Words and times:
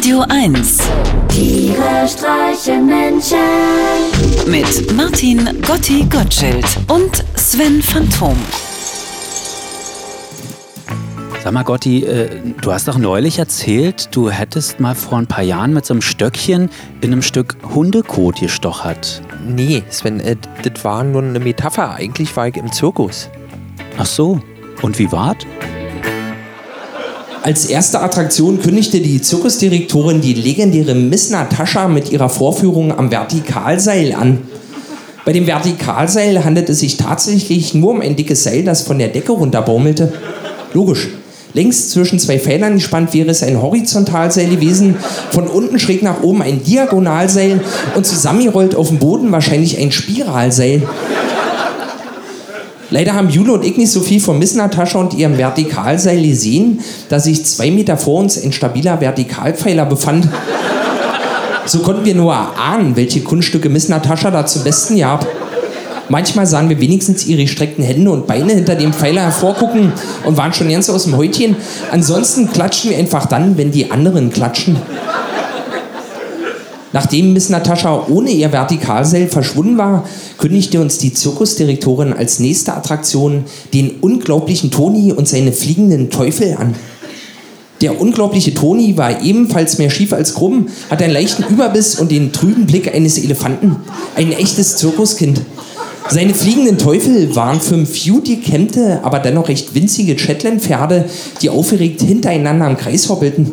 Radio 0.00 0.24
1 0.30 0.78
Tiere 1.28 2.08
streichen 2.08 2.86
Menschen. 2.86 3.36
mit 4.46 4.96
Martin 4.96 5.60
Gotti 5.60 6.06
Gottschild 6.08 6.64
und 6.88 7.22
Sven 7.34 7.82
Phantom. 7.82 8.34
Sag 11.44 11.52
mal, 11.52 11.64
Gotti, 11.64 12.06
äh, 12.06 12.30
du 12.62 12.72
hast 12.72 12.88
doch 12.88 12.96
neulich 12.96 13.38
erzählt, 13.38 14.08
du 14.12 14.30
hättest 14.30 14.80
mal 14.80 14.94
vor 14.94 15.18
ein 15.18 15.26
paar 15.26 15.44
Jahren 15.44 15.74
mit 15.74 15.84
so 15.84 15.92
einem 15.92 16.00
Stöckchen 16.00 16.70
in 17.02 17.12
einem 17.12 17.20
Stück 17.20 17.58
Hundekot 17.74 18.40
gestochert. 18.40 19.20
Nee, 19.46 19.82
Sven, 19.90 20.20
äh, 20.20 20.36
das 20.62 20.82
war 20.82 21.04
nur 21.04 21.20
eine 21.20 21.40
Metapher. 21.40 21.90
Eigentlich 21.90 22.34
war 22.38 22.48
ich 22.48 22.56
im 22.56 22.72
Zirkus. 22.72 23.28
Ach 23.98 24.06
so, 24.06 24.40
und 24.80 24.98
wie 24.98 25.12
war's? 25.12 25.36
Als 27.42 27.64
erste 27.64 28.00
Attraktion 28.00 28.60
kündigte 28.60 29.00
die 29.00 29.22
Zirkusdirektorin 29.22 30.20
die 30.20 30.34
legendäre 30.34 30.94
Miss 30.94 31.30
Natascha 31.30 31.88
mit 31.88 32.12
ihrer 32.12 32.28
Vorführung 32.28 32.96
am 32.96 33.10
Vertikalseil 33.10 34.12
an. 34.12 34.42
Bei 35.24 35.32
dem 35.32 35.46
Vertikalseil 35.46 36.44
handelt 36.44 36.68
es 36.68 36.80
sich 36.80 36.98
tatsächlich 36.98 37.72
nur 37.72 37.92
um 37.92 38.02
ein 38.02 38.14
dickes 38.14 38.44
Seil, 38.44 38.62
das 38.62 38.82
von 38.82 38.98
der 38.98 39.08
Decke 39.08 39.32
runterbaumelte. 39.32 40.12
Logisch. 40.74 41.08
Längs 41.54 41.88
zwischen 41.88 42.18
zwei 42.18 42.38
Pfeilern 42.38 42.74
gespannt 42.74 43.14
wäre 43.14 43.30
es 43.30 43.42
ein 43.42 43.60
Horizontalseil 43.60 44.48
gewesen, 44.48 44.96
von 45.32 45.48
unten 45.48 45.78
schräg 45.78 46.02
nach 46.02 46.22
oben 46.22 46.42
ein 46.42 46.62
Diagonalseil 46.62 47.60
und 47.96 48.06
zusammengerollt 48.06 48.74
auf 48.74 48.88
dem 48.88 48.98
Boden 48.98 49.32
wahrscheinlich 49.32 49.78
ein 49.78 49.92
Spiralseil. 49.92 50.82
Leider 52.90 53.14
haben 53.14 53.30
Jule 53.30 53.52
und 53.52 53.64
ich 53.64 53.76
nicht 53.76 53.92
so 53.92 54.00
viel 54.00 54.20
von 54.20 54.38
Miss 54.38 54.54
Natascha 54.54 54.98
und 54.98 55.14
ihrem 55.14 55.38
Vertikalseil 55.38 56.22
gesehen, 56.22 56.80
da 57.08 57.20
sich 57.20 57.44
zwei 57.46 57.70
Meter 57.70 57.96
vor 57.96 58.20
uns 58.20 58.42
ein 58.42 58.52
stabiler 58.52 59.00
Vertikalpfeiler 59.00 59.86
befand. 59.86 60.28
So 61.66 61.78
konnten 61.80 62.04
wir 62.04 62.16
nur 62.16 62.32
erahnen, 62.32 62.96
welche 62.96 63.20
Kunststücke 63.20 63.68
Miss 63.68 63.88
Natascha 63.88 64.32
da 64.32 64.44
zum 64.44 64.64
Besten 64.64 64.98
gab. 64.98 65.24
Manchmal 66.08 66.44
sahen 66.48 66.68
wir 66.68 66.80
wenigstens 66.80 67.24
ihre 67.26 67.42
gestreckten 67.42 67.84
Hände 67.84 68.10
und 68.10 68.26
Beine 68.26 68.52
hinter 68.52 68.74
dem 68.74 68.92
Pfeiler 68.92 69.22
hervorgucken 69.22 69.92
und 70.24 70.36
waren 70.36 70.52
schon 70.52 70.68
ganz 70.68 70.90
aus 70.90 71.04
dem 71.04 71.16
Häutchen. 71.16 71.54
Ansonsten 71.92 72.50
klatschen 72.50 72.90
wir 72.90 72.98
einfach 72.98 73.26
dann, 73.26 73.56
wenn 73.56 73.70
die 73.70 73.92
anderen 73.92 74.30
klatschen. 74.30 74.76
Nachdem 76.92 77.32
Miss 77.32 77.48
Natascha 77.50 78.06
ohne 78.08 78.30
ihr 78.30 78.50
Vertikalseil 78.50 79.28
verschwunden 79.28 79.78
war, 79.78 80.04
kündigte 80.38 80.80
uns 80.80 80.98
die 80.98 81.14
Zirkusdirektorin 81.14 82.12
als 82.12 82.40
nächste 82.40 82.74
Attraktion 82.74 83.44
den 83.72 84.00
unglaublichen 84.00 84.70
Toni 84.70 85.12
und 85.12 85.28
seine 85.28 85.52
fliegenden 85.52 86.10
Teufel 86.10 86.56
an. 86.58 86.74
Der 87.80 87.98
unglaubliche 87.98 88.52
Toni 88.52 88.98
war 88.98 89.22
ebenfalls 89.22 89.78
mehr 89.78 89.88
schief 89.88 90.12
als 90.12 90.34
krumm, 90.34 90.68
hat 90.90 91.00
einen 91.00 91.14
leichten 91.14 91.44
Überbiss 91.44 91.98
und 91.98 92.10
den 92.10 92.32
trüben 92.32 92.66
Blick 92.66 92.92
eines 92.94 93.16
Elefanten. 93.16 93.76
Ein 94.16 94.32
echtes 94.32 94.76
Zirkuskind. 94.76 95.40
Seine 96.08 96.34
fliegenden 96.34 96.76
Teufel 96.76 97.34
waren 97.36 97.60
fünf 97.60 98.04
gut 98.04 98.24
gekämmte, 98.24 99.00
aber 99.02 99.20
dennoch 99.20 99.48
recht 99.48 99.74
winzige 99.74 100.18
Shetland-Pferde, 100.18 101.04
die 101.40 101.50
aufgeregt 101.50 102.02
hintereinander 102.02 102.68
im 102.68 102.76
Kreis 102.76 103.08
hoppelten. 103.08 103.52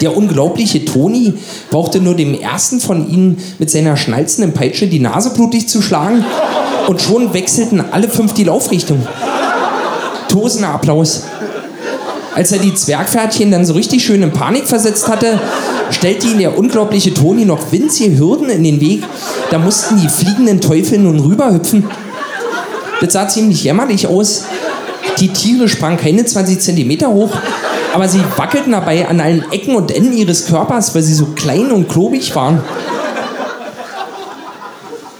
Der 0.00 0.16
unglaubliche 0.16 0.84
Toni 0.84 1.34
brauchte 1.70 2.00
nur 2.00 2.14
dem 2.14 2.34
ersten 2.34 2.80
von 2.80 3.08
ihnen 3.08 3.38
mit 3.58 3.70
seiner 3.70 3.96
schnalzenden 3.96 4.52
Peitsche 4.52 4.86
die 4.86 5.00
Nase 5.00 5.30
blutig 5.30 5.68
zu 5.68 5.82
schlagen 5.82 6.24
und 6.86 7.02
schon 7.02 7.34
wechselten 7.34 7.82
alle 7.90 8.08
fünf 8.08 8.34
die 8.34 8.44
Laufrichtung. 8.44 9.06
Tosender 10.28 10.70
Applaus. 10.70 11.24
Als 12.34 12.52
er 12.52 12.58
die 12.58 12.74
Zwergpferdchen 12.74 13.50
dann 13.50 13.66
so 13.66 13.72
richtig 13.72 14.04
schön 14.04 14.22
in 14.22 14.30
Panik 14.30 14.68
versetzt 14.68 15.08
hatte, 15.08 15.40
stellte 15.90 16.28
ihn 16.28 16.38
der 16.38 16.56
unglaubliche 16.56 17.12
Toni 17.12 17.44
noch 17.44 17.72
winzige 17.72 18.16
Hürden 18.18 18.48
in 18.50 18.62
den 18.62 18.80
Weg. 18.80 19.02
Da 19.50 19.58
mussten 19.58 20.00
die 20.00 20.08
fliegenden 20.08 20.60
Teufel 20.60 20.98
nun 20.98 21.18
rüberhüpfen. 21.18 21.84
Das 23.00 23.12
sah 23.12 23.28
ziemlich 23.28 23.64
jämmerlich 23.64 24.06
aus. 24.06 24.44
Die 25.18 25.28
Tiere 25.28 25.68
sprangen 25.68 25.98
keine 25.98 26.24
20 26.24 26.60
Zentimeter 26.60 27.08
hoch, 27.08 27.30
aber 27.94 28.08
sie 28.08 28.22
wackelten 28.36 28.72
dabei 28.72 29.08
an 29.08 29.20
allen 29.20 29.44
Ecken 29.50 29.74
und 29.74 29.90
Enden 29.90 30.12
ihres 30.12 30.46
Körpers, 30.46 30.94
weil 30.94 31.02
sie 31.02 31.14
so 31.14 31.26
klein 31.34 31.72
und 31.72 31.88
klobig 31.88 32.34
waren. 32.34 32.60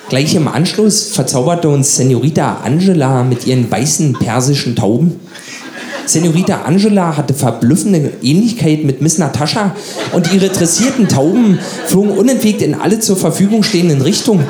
Gleich 0.09 0.35
im 0.35 0.49
Anschluss 0.49 1.09
verzauberte 1.09 1.69
uns 1.69 1.97
Senorita 1.97 2.63
Angela 2.65 3.23
mit 3.23 3.47
ihren 3.47 3.71
weißen 3.71 4.15
persischen 4.15 4.75
Tauben. 4.75 5.21
Senorita 6.07 6.63
Angela 6.63 7.19
hatte 7.19 7.35
verblüffende 7.35 8.13
Ähnlichkeit 8.23 8.85
mit 8.85 9.03
Miss 9.03 9.19
Natascha 9.19 9.77
und 10.13 10.33
ihre 10.33 10.49
dressierten 10.49 11.09
Tauben 11.09 11.59
flogen 11.87 12.13
unentwegt 12.13 12.63
in 12.63 12.75
alle 12.75 13.01
zur 13.01 13.19
Verfügung 13.19 13.63
stehenden 13.63 14.01
Richtungen. 14.01 14.47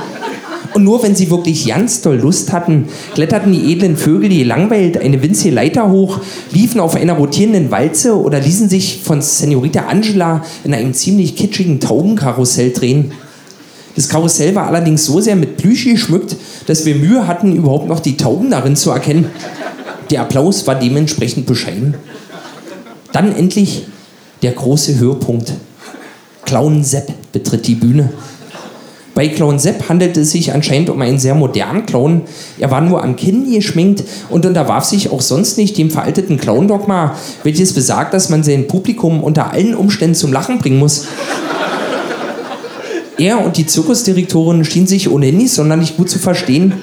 Und 0.78 0.84
nur 0.84 1.02
wenn 1.02 1.16
sie 1.16 1.28
wirklich 1.28 1.66
ganz 1.66 2.02
doll 2.02 2.18
Lust 2.18 2.52
hatten, 2.52 2.86
kletterten 3.14 3.50
die 3.50 3.72
edlen 3.72 3.96
Vögel 3.96 4.28
die 4.28 4.44
langweilt 4.44 4.96
eine 4.96 5.20
winzige 5.20 5.52
Leiter 5.52 5.90
hoch, 5.90 6.20
liefen 6.52 6.78
auf 6.80 6.94
einer 6.94 7.14
rotierenden 7.14 7.72
Walze 7.72 8.16
oder 8.16 8.38
ließen 8.38 8.68
sich 8.68 9.00
von 9.02 9.20
Senorita 9.20 9.86
Angela 9.88 10.44
in 10.62 10.72
einem 10.72 10.94
ziemlich 10.94 11.34
kitschigen 11.34 11.80
Taubenkarussell 11.80 12.70
drehen. 12.70 13.10
Das 13.96 14.08
Karussell 14.08 14.54
war 14.54 14.68
allerdings 14.68 15.04
so 15.04 15.20
sehr 15.20 15.34
mit 15.34 15.56
Plüsch 15.56 15.84
geschmückt, 15.84 16.36
dass 16.66 16.86
wir 16.86 16.94
Mühe 16.94 17.26
hatten, 17.26 17.56
überhaupt 17.56 17.88
noch 17.88 17.98
die 17.98 18.16
Tauben 18.16 18.48
darin 18.48 18.76
zu 18.76 18.92
erkennen. 18.92 19.30
Der 20.12 20.20
Applaus 20.20 20.64
war 20.68 20.76
dementsprechend 20.76 21.46
bescheiden. 21.46 21.94
Dann 23.10 23.34
endlich 23.34 23.86
der 24.42 24.52
große 24.52 24.96
Höhepunkt. 25.00 25.54
Clown 26.44 26.84
Sepp 26.84 27.12
betritt 27.32 27.66
die 27.66 27.74
Bühne. 27.74 28.10
Bei 29.18 29.26
Clown 29.26 29.58
Sepp 29.58 29.88
handelte 29.88 30.20
es 30.20 30.30
sich 30.30 30.52
anscheinend 30.52 30.90
um 30.90 31.02
einen 31.02 31.18
sehr 31.18 31.34
modernen 31.34 31.86
Clown. 31.86 32.20
Er 32.56 32.70
war 32.70 32.80
nur 32.80 33.02
am 33.02 33.16
Kinn 33.16 33.52
geschminkt 33.52 34.04
und 34.30 34.46
unterwarf 34.46 34.84
sich 34.84 35.10
auch 35.10 35.22
sonst 35.22 35.58
nicht 35.58 35.76
dem 35.76 35.90
veralteten 35.90 36.38
Clown-Dogma, 36.38 37.16
welches 37.42 37.72
besagt, 37.72 38.14
dass 38.14 38.28
man 38.28 38.44
sein 38.44 38.68
Publikum 38.68 39.24
unter 39.24 39.50
allen 39.50 39.74
Umständen 39.74 40.14
zum 40.14 40.32
Lachen 40.32 40.58
bringen 40.58 40.78
muss. 40.78 41.08
Er 43.18 43.44
und 43.44 43.56
die 43.56 43.66
Zirkusdirektorin 43.66 44.64
schienen 44.64 44.86
sich 44.86 45.10
ohnehin 45.10 45.38
nicht 45.38 45.52
sonderlich 45.52 45.96
gut 45.96 46.08
zu 46.08 46.20
verstehen. 46.20 46.74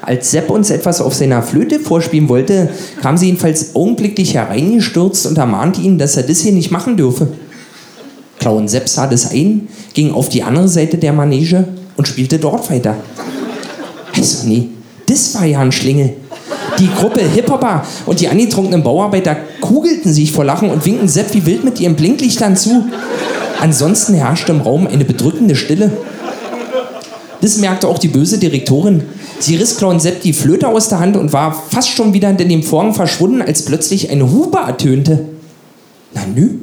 Als 0.00 0.30
Sepp 0.30 0.48
uns 0.48 0.70
etwas 0.70 1.02
auf 1.02 1.12
seiner 1.12 1.42
Flöte 1.42 1.78
vorspielen 1.78 2.30
wollte, 2.30 2.70
kam 3.02 3.18
sie 3.18 3.26
jedenfalls 3.26 3.76
augenblicklich 3.76 4.32
hereingestürzt 4.32 5.26
und 5.26 5.36
ermahnte 5.36 5.82
ihn, 5.82 5.98
dass 5.98 6.16
er 6.16 6.22
das 6.22 6.40
hier 6.40 6.52
nicht 6.52 6.70
machen 6.70 6.96
dürfe. 6.96 7.28
Clown 8.46 8.68
Sepp 8.68 8.88
sah 8.88 9.08
das 9.08 9.32
ein, 9.32 9.66
ging 9.92 10.12
auf 10.12 10.28
die 10.28 10.44
andere 10.44 10.68
Seite 10.68 10.98
der 10.98 11.12
Manege 11.12 11.66
und 11.96 12.06
spielte 12.06 12.38
dort 12.38 12.70
weiter. 12.70 12.94
Also 14.16 14.46
nee, 14.46 14.68
das 15.08 15.34
war 15.34 15.44
ja 15.46 15.58
ein 15.58 15.72
Schlingel. 15.72 16.12
Die 16.78 16.88
Gruppe 16.88 17.22
Hip-Hopper 17.22 17.84
und 18.06 18.20
die 18.20 18.28
angetrunkenen 18.28 18.84
Bauarbeiter 18.84 19.36
kugelten 19.60 20.12
sich 20.12 20.30
vor 20.30 20.44
Lachen 20.44 20.70
und 20.70 20.86
winkten 20.86 21.08
Sepp 21.08 21.34
wie 21.34 21.44
wild 21.44 21.64
mit 21.64 21.80
ihren 21.80 21.96
Blinklichtern 21.96 22.56
zu. 22.56 22.84
Ansonsten 23.60 24.14
herrschte 24.14 24.52
im 24.52 24.60
Raum 24.60 24.86
eine 24.86 25.04
bedrückende 25.04 25.56
Stille. 25.56 25.90
Das 27.40 27.56
merkte 27.56 27.88
auch 27.88 27.98
die 27.98 28.06
böse 28.06 28.38
Direktorin. 28.38 29.02
Sie 29.40 29.56
riss 29.56 29.76
Clown 29.76 29.98
Sepp 29.98 30.22
die 30.22 30.32
Flöte 30.32 30.68
aus 30.68 30.88
der 30.88 31.00
Hand 31.00 31.16
und 31.16 31.32
war 31.32 31.52
fast 31.52 31.88
schon 31.88 32.14
wieder 32.14 32.28
hinter 32.28 32.44
dem 32.44 32.62
Vorhang 32.62 32.94
verschwunden, 32.94 33.42
als 33.42 33.64
plötzlich 33.64 34.08
eine 34.10 34.30
Hupe 34.30 34.58
ertönte. 34.58 35.24
Na 36.14 36.20
nü, 36.32 36.60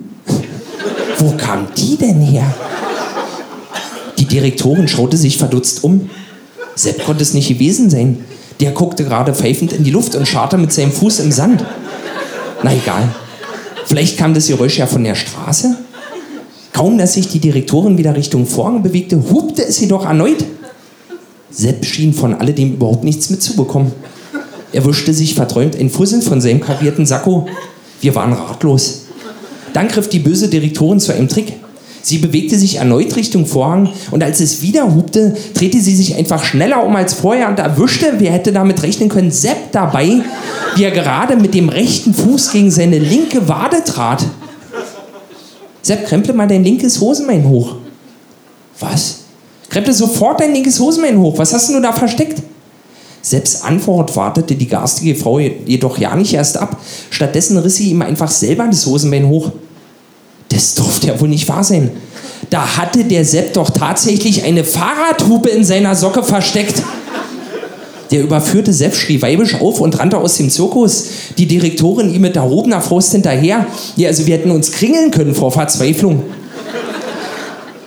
wo 1.24 1.32
kam 1.38 1.68
die 1.78 1.96
denn 1.96 2.20
her? 2.20 2.54
Die 4.18 4.26
Direktorin 4.26 4.90
schaute 4.90 5.16
sich 5.16 5.38
verdutzt 5.38 5.84
um. 5.84 6.10
Sepp 6.76 7.06
konnte 7.06 7.24
es 7.24 7.34
nicht 7.34 7.48
gewesen 7.48 7.90
sein. 7.90 8.26
Der 8.60 8.72
guckte 8.72 9.06
gerade 9.06 9.34
pfeifend 9.34 9.72
in 9.72 9.86
die 9.86 9.92
Luft 9.92 10.16
und 10.16 10.28
scharrte 10.28 10.58
mit 10.58 10.74
seinem 10.74 10.92
Fuß 10.92 11.20
im 11.20 11.32
Sand. 11.32 11.64
Na 12.62 12.74
egal. 12.74 13.08
Vielleicht 13.86 14.18
kam 14.18 14.34
das 14.34 14.48
Geräusch 14.48 14.78
ja 14.78 14.86
von 14.86 15.04
der 15.04 15.16
Straße? 15.16 15.78
Kaum, 16.74 16.98
dass 16.98 17.14
sich 17.14 17.30
die 17.30 17.40
Direktorin 17.40 17.98
wieder 17.98 18.16
Richtung 18.16 18.46
Vorhang 18.46 18.84
bewegte, 18.84 19.16
hupte 19.32 19.66
es 19.66 19.80
jedoch 19.80 20.06
erneut. 20.06 20.44
Sepp 21.52 21.86
schien 21.86 22.14
von 22.14 22.34
alledem 22.34 22.74
überhaupt 22.74 23.04
nichts 23.04 23.30
mitzubekommen. 23.30 23.94
Er 24.74 24.84
wischte 24.86 25.14
sich 25.14 25.36
verträumt 25.36 25.76
ein 25.78 25.90
Fussel 25.90 26.22
von 26.22 26.42
seinem 26.42 26.60
karierten 26.60 27.06
Sakko. 27.06 27.48
Wir 28.02 28.14
waren 28.16 28.34
ratlos. 28.34 29.03
Dann 29.74 29.88
griff 29.88 30.08
die 30.08 30.20
böse 30.20 30.48
Direktorin 30.48 31.00
zu 31.00 31.14
einem 31.14 31.28
Trick. 31.28 31.54
Sie 32.02 32.18
bewegte 32.18 32.58
sich 32.58 32.76
erneut 32.76 33.16
Richtung 33.16 33.46
Vorhang 33.46 33.90
und 34.12 34.22
als 34.24 34.42
es 34.42 34.62
wieder 34.62 34.94
hupte, 34.94 35.36
drehte 35.54 35.80
sie 35.80 35.96
sich 35.96 36.16
einfach 36.16 36.44
schneller 36.44 36.84
um 36.86 36.94
als 36.98 37.14
vorher 37.14 37.48
und 37.48 37.60
erwischte, 37.60 38.16
wer 38.18 38.34
hätte 38.34 38.52
damit 38.52 38.84
rechnen 38.84 39.08
können, 39.08 39.32
Sepp 39.32 39.72
dabei, 39.72 40.22
wie 40.76 40.84
er 40.84 40.92
gerade 40.92 41.38
mit 41.38 41.54
dem 41.54 41.70
rechten 41.70 42.14
Fuß 42.14 42.52
gegen 42.52 42.72
seine 42.72 43.00
linke 43.00 43.48
Wade 43.48 43.82
trat. 43.86 44.26
Sepp, 45.82 46.06
kremple 46.06 46.34
mal 46.34 46.48
dein 46.48 46.66
linkes 46.66 47.00
Hosenbein 47.00 47.48
hoch. 47.48 47.78
Was? 48.82 49.20
Kremple 49.70 49.94
sofort 49.94 50.42
dein 50.42 50.54
linkes 50.54 50.82
Hosenbein 50.82 51.18
hoch. 51.18 51.38
Was 51.38 51.54
hast 51.54 51.70
du 51.70 51.80
da 51.80 51.94
versteckt? 51.94 52.42
Selbst 53.22 53.64
Antwort 53.64 54.14
wartete 54.18 54.56
die 54.56 54.68
garstige 54.68 55.16
Frau 55.16 55.40
jedoch 55.40 55.98
ja 55.98 56.14
nicht 56.18 56.34
erst 56.34 56.58
ab. 56.58 56.78
Stattdessen 57.10 57.58
riss 57.58 57.78
sie 57.78 57.92
ihm 57.92 58.02
einfach 58.02 58.30
selber 58.30 58.68
das 58.68 58.86
Hosenbein 58.86 59.30
hoch. 59.30 59.54
Das 60.54 60.76
durfte 60.76 61.08
ja 61.08 61.20
wohl 61.20 61.30
nicht 61.30 61.50
wahr 61.50 61.64
sein. 61.64 61.90
Da 62.50 62.78
hatte 62.78 63.06
der 63.06 63.26
Sepp 63.26 63.54
doch 63.54 63.72
tatsächlich 63.72 64.44
eine 64.44 64.64
Fahrradhupe 64.64 65.50
in 65.50 65.64
seiner 65.64 65.96
Socke 65.96 66.22
versteckt. 66.22 66.84
Der 68.12 68.22
überführte 68.22 68.72
Sepp 68.72 68.96
schrie 68.96 69.22
weibisch 69.24 69.56
auf 69.60 69.82
und 69.82 69.98
rannte 69.98 70.20
aus 70.20 70.38
dem 70.38 70.52
Zirkus. 70.52 71.06
Die 71.40 71.48
Direktorin 71.48 72.14
ihm 72.14 72.22
mit 72.22 72.36
erhobener 72.36 72.82
Faust 72.82 73.14
hinterher. 73.14 73.66
Ja, 73.96 74.10
also 74.10 74.28
wir 74.28 74.36
hätten 74.36 74.52
uns 74.52 74.72
kringeln 74.72 75.10
können 75.10 75.34
vor 75.34 75.52
Verzweiflung. 75.52 76.22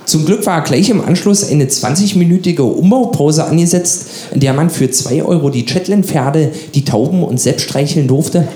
Zum 0.04 0.24
Glück 0.24 0.44
war 0.46 0.62
gleich 0.62 0.88
im 0.88 1.00
Anschluss 1.00 1.48
eine 1.48 1.66
20-minütige 1.66 2.62
Umbaupause 2.62 3.44
angesetzt, 3.44 4.06
in 4.32 4.40
der 4.40 4.52
man 4.54 4.70
für 4.70 4.90
2 4.90 5.22
Euro 5.22 5.50
die 5.50 5.66
Shetland-Pferde, 5.68 6.50
die 6.74 6.84
Tauben 6.84 7.22
und 7.22 7.40
Sepp 7.40 7.60
streicheln 7.60 8.08
durfte. 8.08 8.48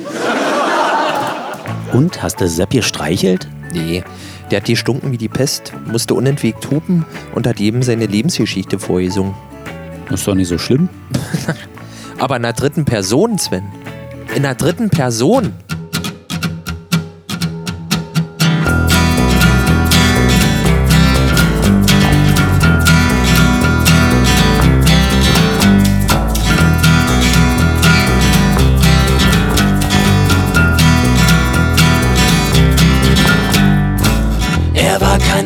Und, 1.92 2.22
hast 2.22 2.40
du 2.40 2.48
Sepp 2.48 2.70
gestreichelt? 2.70 3.48
Nee, 3.72 4.02
der 4.50 4.60
hat 4.60 4.66
gestunken 4.66 5.12
wie 5.12 5.18
die 5.18 5.28
Pest, 5.28 5.72
musste 5.86 6.14
unentwegt 6.14 6.70
hupen 6.70 7.04
und 7.34 7.46
hat 7.46 7.60
jedem 7.60 7.82
seine 7.82 8.06
Lebensgeschichte 8.06 8.78
vorgesungen. 8.78 9.34
Ist 10.10 10.26
doch 10.26 10.34
nicht 10.34 10.48
so 10.48 10.58
schlimm. 10.58 10.88
Aber 12.18 12.36
in 12.36 12.42
der 12.42 12.52
dritten 12.52 12.84
Person, 12.84 13.38
Sven. 13.38 13.64
In 14.34 14.42
der 14.42 14.54
dritten 14.54 14.90
Person. 14.90 15.52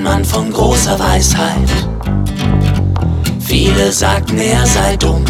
Mann 0.04 0.22
von 0.22 0.52
großer 0.52 0.98
Weisheit. 0.98 1.70
Viele 3.40 3.90
sagten, 3.90 4.36
er 4.38 4.66
sei 4.66 4.96
dumm. 4.98 5.24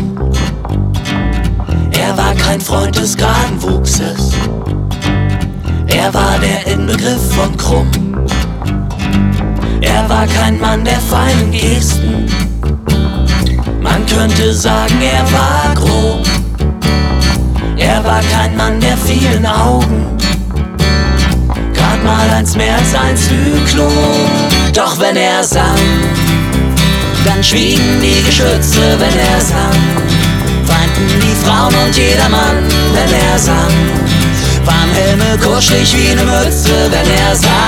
Er 1.93 2.17
war 2.19 2.35
kein 2.35 2.61
Freund 2.61 2.97
des 2.97 3.17
geraden. 3.17 3.61
Er 5.87 6.13
war 6.13 6.39
der 6.41 6.67
Inbegriff 6.67 7.35
von 7.35 7.57
krumm. 7.57 7.89
Er 9.81 10.09
war 10.09 10.27
kein 10.27 10.59
Mann 10.59 10.85
der 10.85 11.01
feinen 11.01 11.53
Gesten. 11.53 12.27
Man 13.81 14.05
könnte 14.07 14.53
sagen, 14.53 15.01
er 15.01 15.25
war 15.33 15.75
grob. 15.77 16.27
Er 17.77 18.05
war 18.05 18.21
kein 18.23 18.57
Mann 18.57 18.81
der 18.81 18.97
vielen 18.97 19.47
Augen. 19.47 20.05
Mal 22.05 22.31
eins 22.31 22.55
mehr 22.55 22.77
als 22.77 22.95
ein 22.95 23.17
Zyklon. 23.17 23.91
Doch 24.75 25.01
wenn 25.01 25.17
er 25.17 25.43
sang, 25.43 25.79
dann 27.25 27.43
schwiegen 27.43 28.01
die 28.03 28.23
Geschütze, 28.25 28.81
wenn 28.99 29.19
er 29.19 29.41
sang. 29.41 29.81
Weinten 30.67 31.21
die 31.21 31.35
Frauen 31.45 31.75
und 31.87 31.97
jedermann, 31.97 32.57
wenn 32.93 33.13
er 33.31 33.39
sang. 33.39 33.73
Waren 34.65 34.91
Helme 34.93 35.39
kuschelig 35.39 35.97
wie 35.97 36.11
eine 36.11 36.25
Mütze, 36.25 36.91
wenn 36.91 37.11
er 37.11 37.37
sang. 37.37 37.61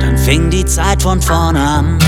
Dann 0.00 0.18
fing 0.18 0.50
die 0.50 0.64
Zeit 0.64 1.02
von 1.02 1.20
vorne 1.20 1.60
an. 1.60 1.98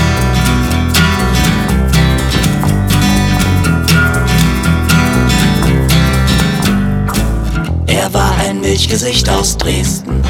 Er 7.99 8.13
war 8.13 8.31
ein 8.37 8.61
Milchgesicht 8.61 9.27
aus 9.27 9.57
Dresden. 9.57 10.21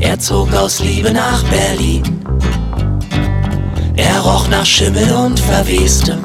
Er 0.00 0.18
zog 0.18 0.52
aus 0.52 0.80
Liebe 0.80 1.12
nach 1.12 1.44
Berlin. 1.44 2.02
Er 3.94 4.20
roch 4.20 4.48
nach 4.48 4.66
Schimmel 4.66 5.10
und 5.12 5.38
Verwestem. 5.38 6.18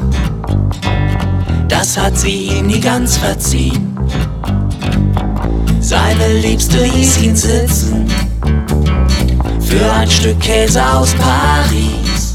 Das 1.67 1.95
hat 1.95 2.17
sie 2.17 2.47
ihm 2.47 2.67
nie 2.67 2.79
ganz 2.79 3.17
verziehen. 3.17 3.95
Seine 5.79 6.39
Liebste 6.39 6.83
hieß 6.85 7.21
ihn 7.21 7.35
sitzen. 7.35 8.07
Für 9.59 9.93
ein 9.93 10.09
Stück 10.09 10.39
Käse 10.39 10.83
aus 10.91 11.13
Paris. 11.13 12.33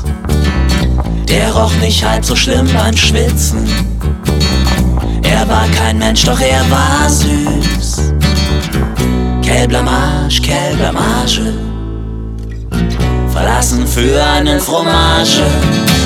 Der 1.29 1.53
roch 1.53 1.75
nicht 1.81 2.05
halb 2.05 2.25
so 2.25 2.37
schlimm 2.37 2.69
beim 2.73 2.97
Schwitzen. 2.97 3.67
Er 5.31 5.49
war 5.49 5.67
kein 5.77 5.99
Mensch, 5.99 6.25
doch 6.25 6.41
er 6.41 6.63
war 6.71 7.09
süß. 7.09 8.13
Quelle 9.43 9.69
Blamage, 9.69 10.41
quelle 10.43 10.77
Blamage. 10.77 11.55
Verlassen 13.33 13.87
für 13.87 14.23
eine 14.25 14.59
Fromage. 14.59 15.43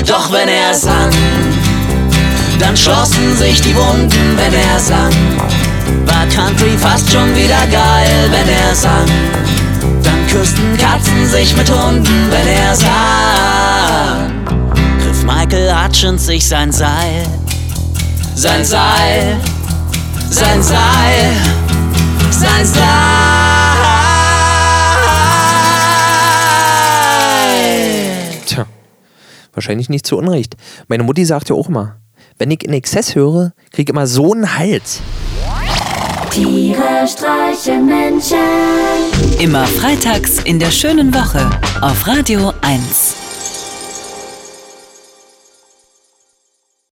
Doch 0.05 0.31
wenn 0.31 0.49
er 0.49 0.73
sang, 0.73 1.11
dann 2.59 2.75
schlossen 2.75 3.35
sich 3.37 3.61
die 3.61 3.75
Wunden, 3.75 4.37
wenn 4.37 4.53
er 4.53 4.79
sang. 4.79 5.13
War 6.05 6.25
Country 6.27 6.77
fast 6.77 7.11
schon 7.11 7.35
wieder 7.35 7.65
geil, 7.71 8.29
wenn 8.29 8.47
er 8.47 8.75
sang. 8.75 9.07
Dann 10.03 10.27
küssten 10.27 10.77
Katzen 10.77 11.27
sich 11.27 11.55
mit 11.55 11.69
Hunden, 11.71 12.29
wenn 12.29 12.47
er 12.47 12.75
sang. 12.75 14.31
Griff 15.01 15.23
Michael 15.23 15.73
Hutchins 15.73 16.25
sich 16.25 16.47
sein 16.47 16.71
Seil 16.71 17.25
sein 18.35 18.65
Seil, 18.65 19.37
sein 20.29 20.61
Seil, 20.61 21.35
sein 22.31 22.65
Seil. 22.65 22.83
Tja, 28.45 28.65
wahrscheinlich 29.53 29.89
nicht 29.89 30.05
zu 30.07 30.17
Unrecht. 30.17 30.55
Meine 30.87 31.03
Mutti 31.03 31.25
sagt 31.25 31.49
ja 31.49 31.55
auch 31.55 31.69
immer, 31.69 31.97
wenn 32.37 32.51
ich 32.51 32.63
in 32.63 32.73
Exzess 32.73 33.15
höre, 33.15 33.53
krieg 33.71 33.89
ich 33.89 33.93
immer 33.93 34.07
so 34.07 34.33
einen 34.33 34.57
Hals. 34.57 35.01
Tiere 36.31 37.07
streichen 37.07 37.85
Menschen. 37.85 38.37
Immer 39.39 39.67
freitags 39.67 40.39
in 40.43 40.57
der 40.59 40.71
schönen 40.71 41.13
Woche 41.13 41.47
auf 41.81 42.07
Radio 42.07 42.51
1. 42.61 43.22